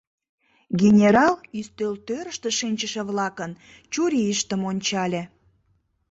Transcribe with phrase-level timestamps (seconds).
[0.81, 3.51] Генерал ӱстелтӧрыштӧ шинчыше-влакын
[3.93, 5.21] чурийыштым ончале.